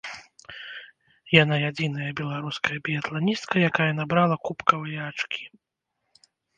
Яна 1.43 1.55
адзіная 1.69 2.09
беларуская 2.23 2.77
біятланістка, 2.89 3.55
якая 3.71 3.91
набрала 4.01 4.35
кубкавыя 4.49 4.99
ачкі. 5.13 5.43